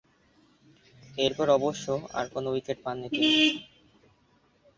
[1.17, 1.85] এরপর অবশ্য
[2.13, 3.29] আর কোন উইকেট পাননি তিনি।